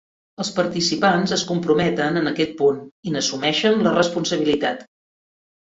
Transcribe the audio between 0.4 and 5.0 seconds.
Els participants es comprometen en aquest punt i n'assumeixen la responsabilitat.